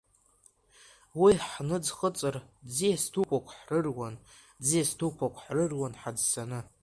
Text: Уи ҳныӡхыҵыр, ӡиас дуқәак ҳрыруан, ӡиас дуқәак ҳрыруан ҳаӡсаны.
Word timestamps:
Уи 1.21 1.33
ҳныӡхыҵыр, 1.47 2.35
ӡиас 2.75 3.03
дуқәак 3.13 3.47
ҳрыруан, 3.57 4.15
ӡиас 4.65 4.89
дуқәак 4.99 5.35
ҳрыруан 5.43 5.93
ҳаӡсаны. 6.01 6.59